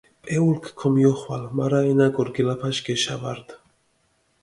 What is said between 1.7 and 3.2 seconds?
ენა გორგილაფაშ გეშა